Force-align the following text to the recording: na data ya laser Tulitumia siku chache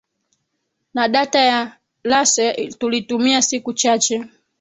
na 0.93 1.07
data 1.07 1.39
ya 1.39 1.77
laser 2.03 2.69
Tulitumia 2.77 3.41
siku 3.41 3.73
chache 3.73 4.25